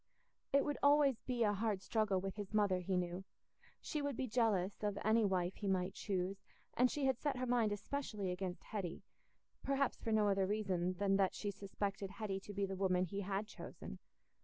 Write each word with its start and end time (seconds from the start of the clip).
It 0.51 0.65
would 0.65 0.79
always 0.81 1.19
be 1.27 1.43
a 1.43 1.53
hard 1.53 1.83
struggle 1.83 2.19
with 2.19 2.35
his 2.35 2.55
mother, 2.55 2.79
he 2.79 2.97
knew: 2.97 3.23
she 3.79 4.01
would 4.01 4.17
be 4.17 4.25
jealous 4.25 4.81
of 4.81 4.97
any 5.05 5.23
wife 5.23 5.57
he 5.57 5.67
might 5.67 5.93
choose, 5.93 6.41
and 6.73 6.89
she 6.89 7.05
had 7.05 7.19
set 7.19 7.37
her 7.37 7.45
mind 7.45 7.71
especially 7.71 8.31
against 8.31 8.63
Hetty—perhaps 8.63 9.97
for 10.01 10.11
no 10.11 10.27
other 10.27 10.47
reason 10.47 10.93
than 10.95 11.17
that 11.17 11.35
she 11.35 11.51
suspected 11.51 12.09
Hetty 12.09 12.39
to 12.39 12.51
be 12.51 12.65
the 12.65 12.75
woman 12.75 13.05
he 13.05 13.21
had 13.21 13.45
chosen. 13.45 13.99